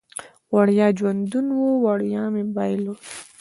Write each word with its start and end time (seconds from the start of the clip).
وړیا 0.53 0.87
ژوندون 0.97 1.47
و، 1.51 1.59
وړیا 1.85 2.23
مې 2.33 2.43
بایلود 2.55 3.01